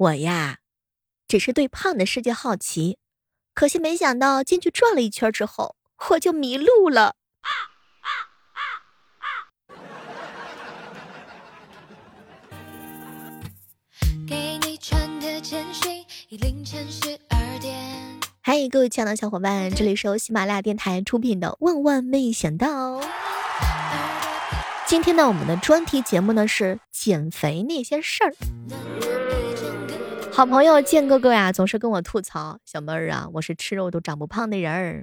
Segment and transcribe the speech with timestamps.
[0.00, 0.60] 我呀，
[1.28, 2.96] 只是对胖的世界好奇，
[3.52, 5.76] 可惜没想到进去转了一圈之后，
[6.08, 7.16] 我就迷路了。
[18.40, 23.02] 嗨，各位亲爱的小伙伴，这里是由喜马拉雅电台出品的《万万没想到》。
[24.86, 28.34] 今天呢，我们的专题节目呢是减肥那些事儿。
[30.32, 35.02] 好朋友健哥哥呀，总是跟我吐槽：“小妹儿啊，我是吃肉都长不胖的人儿。”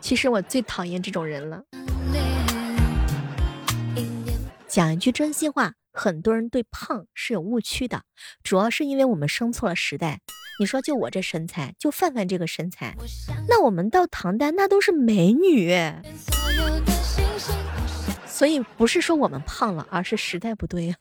[0.00, 1.62] 其实我最讨厌这种人了。
[4.66, 8.02] 讲一句真心话，很多人对胖是有误区的，
[8.42, 10.20] 主要是因为我们生错了时代。
[10.58, 12.96] 你说就我这身材，就范范这个身材，
[13.48, 15.70] 那我们到唐代那都是美女。
[18.36, 20.96] 所以不是说我们胖了，而是时代不对呀。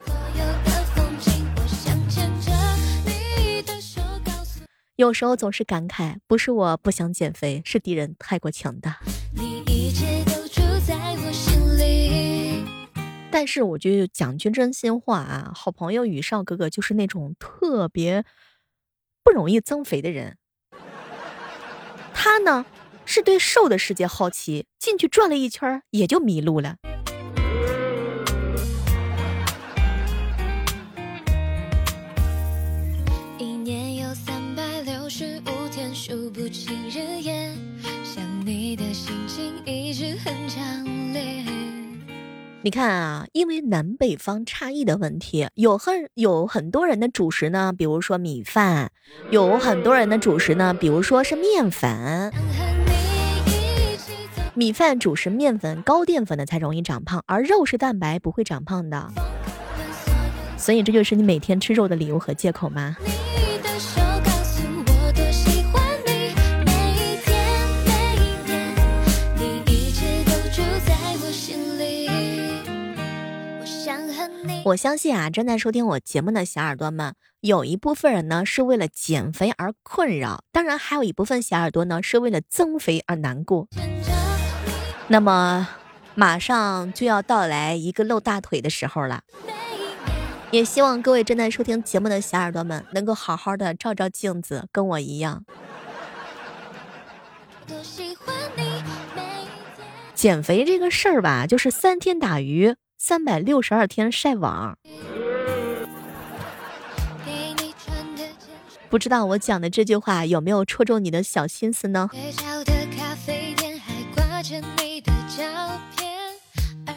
[4.95, 8.99] 有时候总是感慨，不是我不想减肥，是敌人太过强大。
[13.29, 18.23] 但是我就讲句真心话啊，好朋友宇少哥哥就是那种特别
[19.25, 20.37] 不容易增肥的人。
[22.13, 22.65] 他呢
[23.03, 26.77] 是对瘦的世界好奇，进去转了一圈也就迷路了。
[42.65, 48.87] 你看啊，因为南北方差异的问题，有很有很多人的主食呢，比如说米饭；
[49.29, 52.33] 有很多人的主食呢，比如说是面粉。
[54.55, 59.11] 米饭主食面粉高淀粉的才容易长胖，而肉是蛋白，不会长胖的。
[60.57, 62.97] 所以这就是你每天吃肉的理由和借口吗？
[74.65, 83.67] 我相信啊，正在收听我节目的小耳朵们，有一部分人呢是为了减肥而困扰，当然还有一部分小耳朵呢是为了增肥而难过。
[85.07, 85.69] 那么，
[86.15, 89.21] 马上就要到来一个露大腿的时候了，
[90.49, 95.45] 也希望各位正在收听节目的小耳朵们能够好好的照照镜子，跟我一样。
[100.15, 102.75] 减肥这个事儿吧，就是三天打鱼。
[103.07, 104.79] 三百六十二天晒网，
[108.89, 112.09] 不知道我讲的这句话有没有戳中你的小心思呢？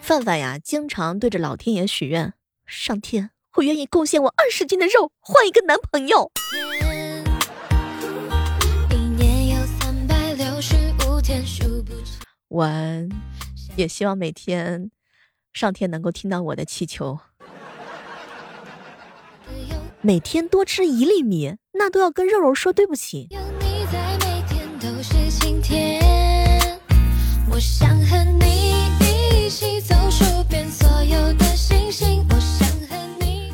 [0.00, 2.32] 范范呀，经常对着老天爷许愿：
[2.64, 6.32] 上天，我愿意贡献我二十斤的肉换一个男朋友。
[12.48, 12.66] 我
[13.76, 14.90] 也希望每天。
[15.52, 17.18] 上天能够听到我的祈求，
[20.00, 23.28] 每天多吃一粒米，那都要跟肉肉说对不起。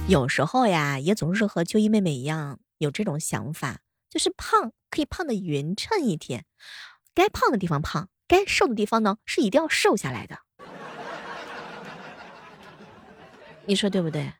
[0.06, 3.78] 有时候呀，也总是和秋衣妹妹一样有这种想法，
[4.10, 6.44] 就是胖可以胖的匀称一点，
[7.15, 10.41] 该胖的地方胖，该瘦的地方呢是一定要瘦下来的。
[13.67, 14.31] 你说对不对？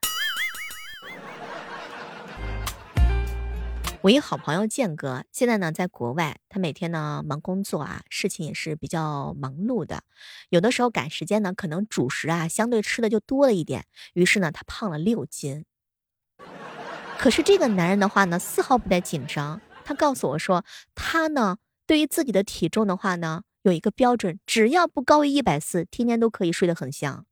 [4.03, 10.03] 我一好朋友建哥，现在呢在国外，他每天呢忙工作啊，事情也是比较忙碌的，
[10.51, 15.65] 有的时候赶时间呢，可能主食啊相对吃的就多了一点，于是呢他胖了六斤。
[17.17, 20.62] 可是这个男人的话呢，丝毫不带紧张，他告诉我说，
[20.95, 21.56] 他呢
[21.87, 27.25] 对于自己的体重的话呢，有一个标准，只要不高于一百四，天天都可以睡得很香。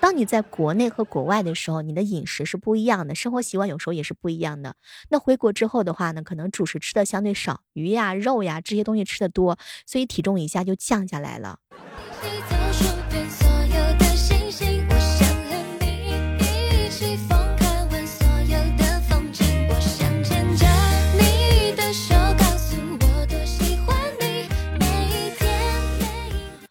[0.00, 4.74] 当你在国内和国外的时候，你的饮食是不一样的，生活习惯有时候也是不一样的。
[5.10, 11.58] 那回国之后的话呢，可能主食吃的相对少，鱼呀、肉呀这些东西吃的多，所以体重一下就降下来了。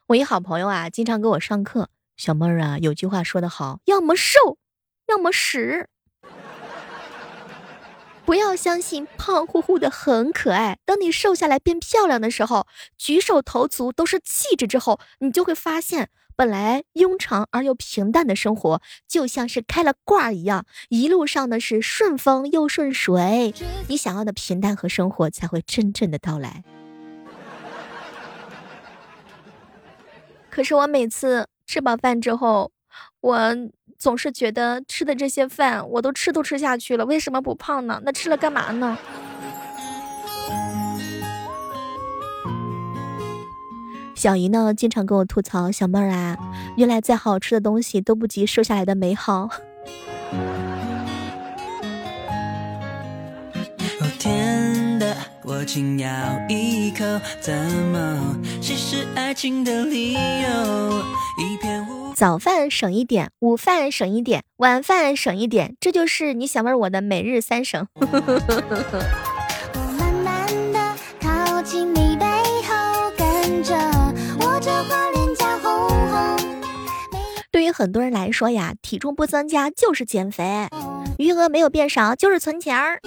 [0.08, 1.90] 我一好朋友啊，经常给我上课。
[2.18, 4.58] 小妹儿啊，有句话说得好，要么瘦，
[5.08, 5.88] 要么实。
[8.26, 12.68] 不要相信胖乎乎的很可爱，等你瘦下来变漂亮的时候，
[12.98, 23.54] 举手投足都是气质之后，你就会发现本来庸常而又平淡的生活，就像是开了挂一样，一路上呢是顺风又顺水，
[23.88, 26.64] 你想要的平淡和生活才会真正的到来。
[30.50, 32.72] 可是我每次吃饱饭之后，
[33.20, 33.38] 我
[34.00, 38.02] 总是觉得吃的这些饭我都吃都吃下去了，为什么不胖呢？
[38.06, 38.98] 那吃了干嘛呢？
[44.16, 46.38] 小姨呢，经常跟我吐槽：“小妹儿啊，
[46.78, 49.50] 原来再好吃的东西都不及瘦下来的美好。”
[54.20, 56.10] 甜的，我轻咬
[56.50, 57.06] 一口，
[57.40, 60.20] 怎么稀释爱情的理由？
[61.38, 61.56] 一
[62.18, 67.86] 早饭省一点，午饭省一点，晚饭省一点，这就是你想问我的每日三省。
[77.52, 80.68] 对于很多人来说呀，体重不增加就是减肥，
[81.20, 83.00] 余额没有变少就是存钱儿。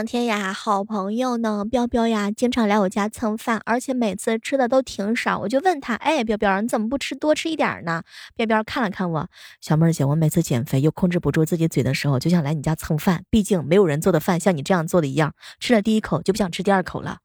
[0.00, 5.38] 两天呀，好朋友呢，彪彪呀，经常来我家蹭饭，而且每次吃的都挺少。
[5.40, 8.02] 我就问他，哎，彪彪，你怎么不吃多吃一点呢？
[8.34, 9.28] 彪彪看了看我，
[9.60, 13.24] 小妹儿姐，我每次减肥又控制不住自己嘴的时候，就想来你家蹭饭。
[13.28, 17.18] 毕竟没有人做的饭像你这样做的一样，吃了第一口就不想吃第二口了。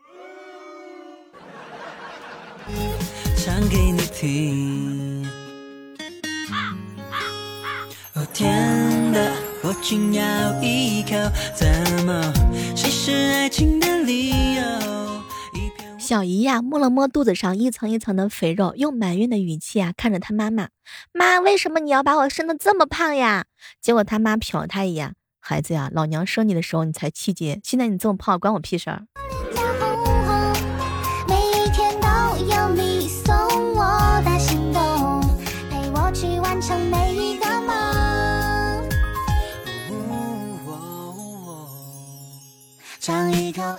[3.38, 5.26] 唱给你听。
[9.68, 10.24] 我轻咬
[10.62, 11.16] 一口，
[11.56, 11.68] 怎
[12.06, 12.32] 么
[13.46, 14.64] 爱情的理由？
[16.00, 20.70] 小姨呀，摸了摸肚子上一层一层的肥肉，用埋怨的语气啊，看着她妈妈
[21.14, 23.46] ：“妈，为什么你要把我生的这么胖呀？”
[23.80, 29.06] 结果他妈瞟了她一眼：“孩子呀，老娘生你的时候你才七斤，现在你这么胖，关我屁事儿。”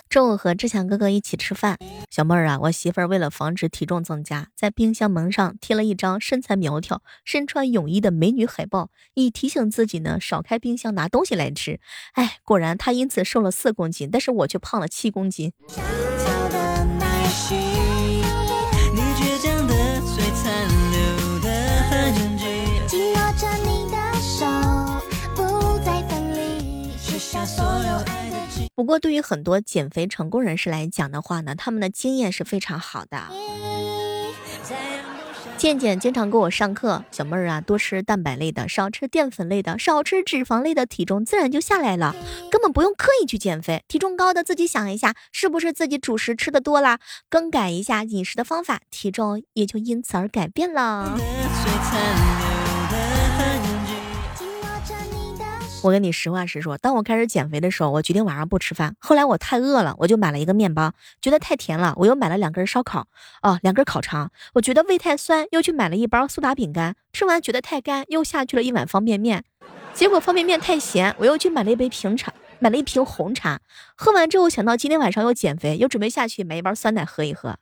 [0.08, 1.76] 中午和志强哥哥一起吃饭，
[2.10, 11.80] 小妹儿啊，我媳妇儿为了防止体重增加，在冰箱门上贴了一张身材苗条、身穿泳衣的美女海报，以提醒自己呢少开冰箱拿东西来吃。
[12.12, 15.52] 哎，果然她因此瘦了四公斤，但是我却胖了七公斤。
[28.74, 33.28] 不过，对于很多减肥成功人士来讲的话呢，他们的经验是非常好的。
[35.56, 42.14] 健健经常给我上课，小妹儿啊，多吃蛋白类的，少吃淀粉类的，少吃脂肪类的，体重自然就下来了，
[42.50, 43.82] 根本不用刻意去减肥。
[43.88, 46.98] 体重高的自己想一下，是不是自己主食吃的多了，
[47.30, 51.18] 更改一下饮食的方法，体重也就因此而改变了。
[55.86, 58.96] 我跟你实话实说，当我开始减肥的时候，我决定晚上不吃饭。
[58.98, 60.92] 后来我太饿了，我就买了一个面包，
[61.22, 63.06] 觉得太甜了，我又买了两根烧烤，
[63.40, 64.32] 哦，两根烤肠。
[64.54, 66.96] 我觉得胃太酸，又去买了一包苏打饼干。
[67.12, 69.44] 吃完觉得太干，又下去了一碗方便面。
[69.94, 73.60] 结果方便面太咸，我又去买了一杯平茶，买了一瓶红茶。
[73.94, 77.56] 喝完之后想到今天晚上要减肥，又准备下去买一包酸奶喝一喝。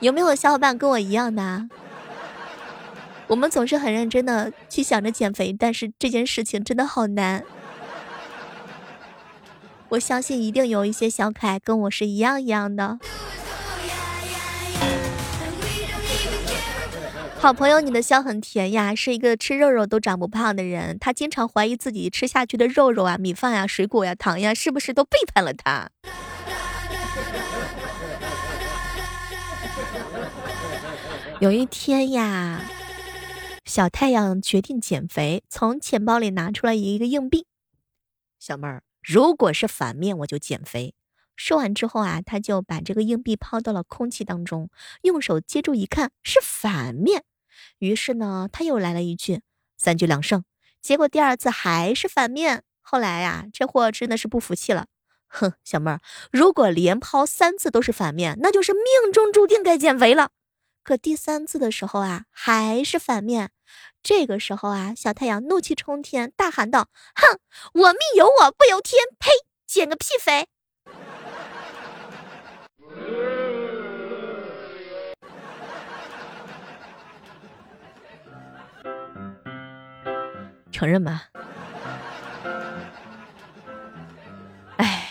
[0.00, 1.68] 有没有小伙伴跟我一样的？
[3.26, 7.42] 我们总是很认真的去想着减肥，但是这件事情真的好难。
[9.90, 12.98] 我相信一定有一些小可爱跟我是一样一样的。
[17.38, 20.98] 好朋友，你的笑很甜呀，是一个吃肉肉都长不胖的人。
[20.98, 25.90] 他经常怀疑自己吃下去的肉肉啊、米饭呀、水果呀、糖呀，是不是都背叛了他？
[31.40, 32.60] 有一天呀。
[33.64, 37.46] 小太阳决定减肥，从钱包里拿出来一个硬币。
[38.38, 40.94] 小妹儿，如果是反面，我就减肥。
[41.34, 44.68] 说完之后啊，他就把这个硬币抛到了空气当中，
[45.02, 47.24] 用手接住一看是反面。
[47.78, 49.40] 于是呢，他又来了一句
[49.78, 50.44] 三局两胜。
[50.82, 52.64] 结果第二次还是反面。
[52.82, 54.86] 后来呀，这货真的是不服气了，
[55.26, 60.32] 哼，小妹儿，如果连抛三次都是反面，那就是命中注定该减肥了。
[60.84, 63.50] 可第三次的时候啊，还是反面。
[64.02, 67.40] 这个时候啊，小太阳怒气冲天，大喊道：“哼，
[67.72, 69.02] 我命由我不由天！
[69.18, 69.30] 呸，
[69.66, 70.46] 减个屁肥！”
[80.70, 81.30] 承认吧。
[84.76, 85.08] 哎，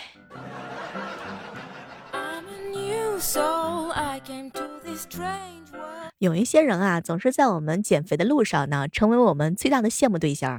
[6.19, 10.57] 有一些人啊，总是在我们减肥的路上呢，成为我们最大的羡慕对象。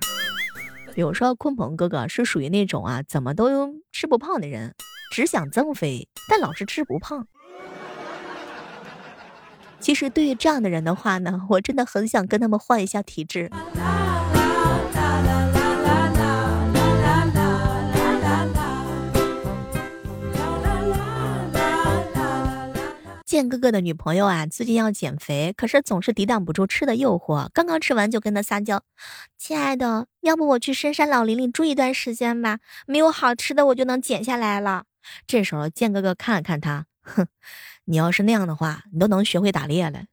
[0.94, 4.74] 比如说，鲲鹏哥哥是属于那种啊，怎么都吃不胖的人，
[5.10, 7.26] 只想增肥，但老是吃不胖。
[9.80, 13.50] 其实对于这样的人的话呢，我真的很想跟他们换一下体质。
[23.34, 27.48] 健哥哥的女朋友啊，最近要减肥，可是总是抵挡不住吃的诱惑。
[27.52, 28.80] 刚刚吃完就跟他撒娇
[29.36, 32.60] ：“亲爱的，要不我去深山老林里住一段时间吧？
[32.86, 34.84] 没有好吃的，我就能减下来了。”
[35.26, 37.26] 这时候健哥哥看了看他，哼，
[37.86, 40.04] 你要是那样的话，你都能学会打猎了。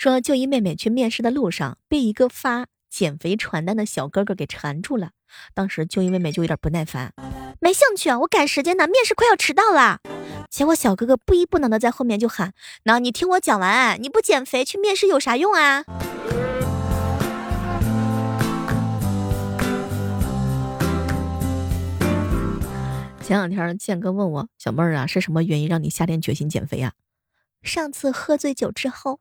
[0.00, 5.10] 说，就一妹妹去面试的路上，被一个发减肥传单的小哥哥给缠住了。
[5.52, 7.12] 当时就一妹妹就有点不耐烦，
[7.60, 9.98] 没兴趣啊，我赶时间呢，面试快要迟到了。
[10.48, 12.54] 结果小哥哥不依不挠的在后面就喊
[12.84, 15.84] ：“那你听我讲完，你不减肥去面试有啥用啊？”
[23.20, 26.94] 前两天建哥问我，小妹儿啊，是什么原因让你下定决心减肥啊？
[27.62, 29.20] 上次喝醉酒之后。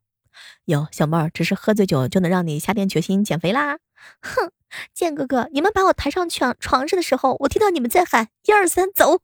[0.65, 3.77] 有小妹儿，只是喝醉酒就能让你下定决心减肥啦？
[4.21, 4.51] 哼，
[4.93, 9.19] 剑哥哥，你们把我抬上床床上的时候，我听到你们在喊一二三，走。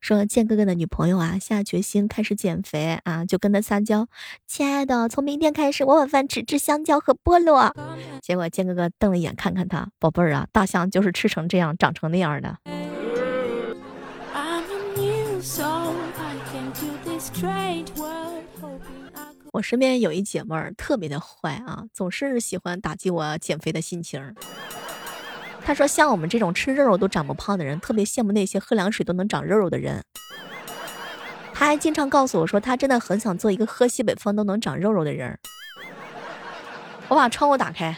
[0.00, 4.06] 说剑哥哥的女朋友啊，下决心开始减肥啊，就跟他撒娇，
[4.46, 7.74] 亲爱的，从明天开始我晚饭只吃香蕉和菠萝。
[8.20, 12.58] 结果剑哥哥瞪了一眼看看他，宝贝儿啊，大象就是吃成这样长成那样的。
[19.52, 24.34] 我身边有一姐妹儿特别的坏啊，总是喜欢打击我减肥的心情。
[25.64, 30.02] 她说，像我们这种吃肉肉都长不胖的人，特别羡慕那些喝凉水都能长肉肉的人。
[31.52, 35.38] 她还经常告诉我说，她真的很想做一个喝西北风都能长肉肉的人。
[37.08, 37.94] 我把窗户打开，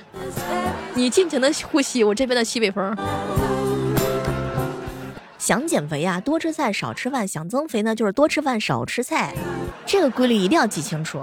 [0.95, 2.95] 你尽情的呼吸我这边的西北风。
[5.47, 9.33] 想减肥呀，多吃菜少吃饭；想增肥呢，就是多吃饭少吃菜。
[9.87, 11.21] 这个规律一定要记清楚。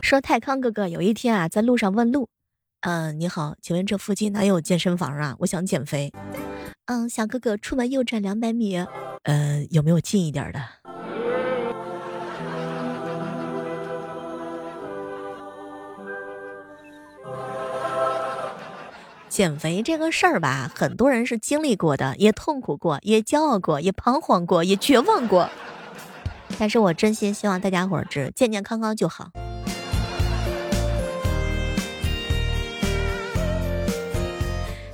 [0.00, 2.28] 说泰康哥哥有一天啊，在路上问路，
[2.82, 5.34] 嗯，你好，请问这附近哪有健身房啊？
[5.40, 6.12] 我想减肥。
[6.86, 8.76] 嗯，小哥哥，出门右转两百米。
[9.24, 10.60] 呃，有没有近一点的？
[19.28, 25.50] 减肥这个事儿吧，很多人是经历过的，也痛苦过，也骄傲过，也彷徨过，也绝望过。
[26.58, 29.32] 但是我真心希望大家伙儿只健健康康就好。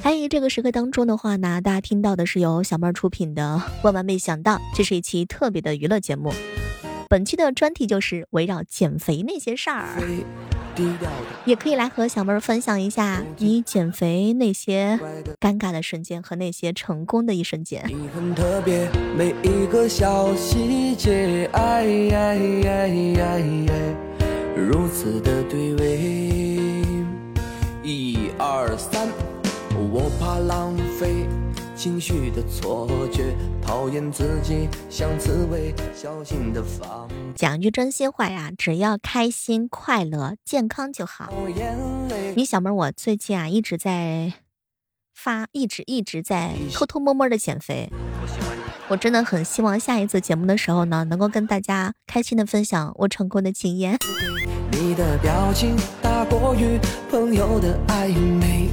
[0.02, 6.32] 在这个时刻当中的话呢，大家听到的是由小妹出品的《万万没想到》，这是一期特别的娱乐节目。
[7.09, 9.88] 本期的专题就是围绕减肥那些事儿，
[11.44, 14.99] 也可以来和小妹分享一下你减肥那些
[15.40, 17.85] 尴尬的瞬间和那些成功的一瞬间。
[17.88, 21.49] 你很特别，每一个小细节，
[24.56, 26.12] 如此的对味。
[31.82, 37.08] 情绪的错觉，讨厌自己像刺猬，小心的防。
[37.34, 41.32] 讲句真心话呀，只要开心、快乐、健康就好。
[42.36, 44.32] 你小妹，我最近啊一直在
[45.12, 47.90] 发，一直一直在偷偷摸摸的减肥。
[48.86, 53.98] 我真的很希望下一次节目的时候呢，能够跟大家开心的分享我成功的经验。
[54.70, 56.78] 你的表情大过于
[57.10, 58.68] 朋友的暧昧。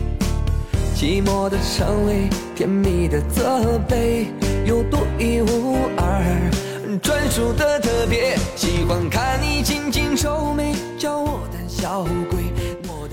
[1.00, 4.28] 寂寞的称谓，甜蜜的责备，
[4.66, 8.36] 有独一无二，专属的特别。
[8.58, 12.44] 喜欢看你紧紧皱眉，叫我胆小鬼。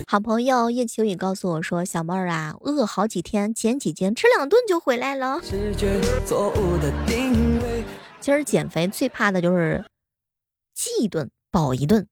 [0.09, 5.41] 好朋友叶秋雨告诉我说：“小妹儿啊，饿好几天，减几斤，吃两顿就回来了。”
[8.21, 9.85] 其实减肥最怕的就是
[10.75, 12.05] 饥一顿饱一顿。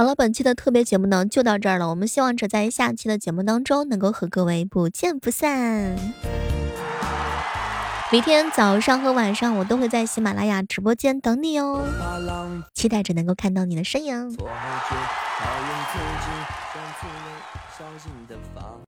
[0.00, 1.90] 好了，本期的特别节目呢就到这儿了。
[1.90, 5.94] 我们希望着在下期的节目当中能够和各位不见不散。
[8.10, 11.84] 每天早上和晚上我都会在喜马拉雅直播间等你哦，
[12.72, 14.34] 期待着能够看到你的身影。